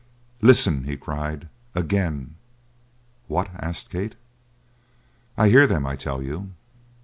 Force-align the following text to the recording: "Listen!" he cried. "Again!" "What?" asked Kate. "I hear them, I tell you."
"Listen!" 0.41 0.85
he 0.85 0.97
cried. 0.97 1.47
"Again!" 1.75 2.33
"What?" 3.27 3.51
asked 3.55 3.91
Kate. 3.91 4.15
"I 5.37 5.49
hear 5.49 5.67
them, 5.67 5.85
I 5.85 5.95
tell 5.95 6.23
you." 6.23 6.53